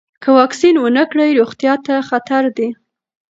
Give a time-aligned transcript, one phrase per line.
[0.21, 2.69] که واکسین ونه کړئ، روغتیا ته خطر دی.